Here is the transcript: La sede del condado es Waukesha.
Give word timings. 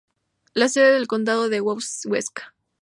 La 0.55 0.67
sede 0.67 0.93
del 0.93 1.05
condado 1.05 1.45
es 1.45 1.61
Waukesha. 2.07 2.55